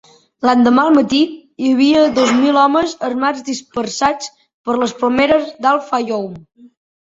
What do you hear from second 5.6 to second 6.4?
d'Al-Fayoum.